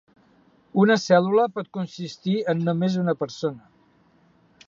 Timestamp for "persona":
3.23-3.71